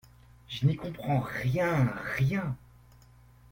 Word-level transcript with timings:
Je 0.49 0.65
n’y 0.65 0.75
comprends 0.77 1.19
rien, 1.43 1.93
rien. 2.17 2.55